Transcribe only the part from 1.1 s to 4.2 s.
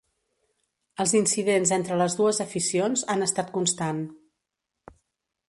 incidents entre les dues aficions han estat constant.